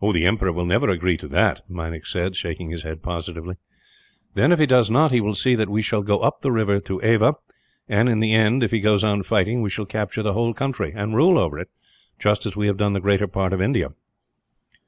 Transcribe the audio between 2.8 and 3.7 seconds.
head positively.